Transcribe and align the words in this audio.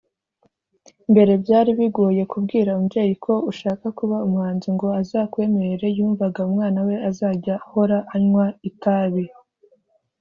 Mbere 1.11 1.31
byari 1.43 1.69
bigoye 1.79 2.21
kubwira 2.31 2.69
umubyeyi 2.71 3.15
ko 3.25 3.33
ushaka 3.51 3.85
kuba 3.97 4.15
umuhanzi 4.25 4.67
ngo 4.75 4.87
azakwemerere 5.01 5.85
yumvaga 5.97 6.39
umwana 6.49 6.79
we 6.87 6.95
azajya 7.09 7.55
ahora 7.65 7.97
anywa 8.15 8.45
itabi 8.69 9.23